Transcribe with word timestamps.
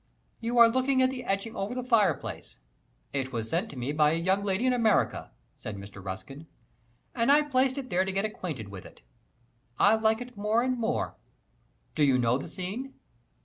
"You 0.39 0.57
are 0.57 0.67
looking 0.67 1.03
at 1.03 1.11
the 1.11 1.23
etching 1.25 1.55
over 1.55 1.75
the 1.75 1.83
fireplace 1.83 2.57
it 3.13 3.31
was 3.31 3.47
sent 3.51 3.69
to 3.69 3.75
me 3.77 3.91
by 3.91 4.13
a 4.13 4.15
young 4.15 4.43
lady 4.43 4.65
in 4.65 4.73
America," 4.73 5.29
said 5.55 5.77
Mr. 5.77 6.03
Ruskin, 6.03 6.47
"and 7.13 7.31
I 7.31 7.43
placed 7.43 7.77
it 7.77 7.91
there 7.91 8.03
to 8.03 8.11
get 8.11 8.25
acquainted 8.25 8.69
with 8.69 8.83
it. 8.87 9.03
I 9.77 9.93
like 9.93 10.19
it 10.19 10.35
more 10.35 10.63
and 10.63 10.75
more. 10.79 11.17
Do 11.93 12.03
you 12.03 12.17
know 12.17 12.39
the 12.39 12.47
scene?" 12.47 12.95